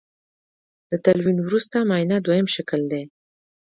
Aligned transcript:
د 0.89 0.91
تلوین 1.03 1.37
وروسته 1.43 1.75
معاینه 1.89 2.17
دویم 2.21 2.47
شکل 2.55 2.81
دی. 2.91 3.03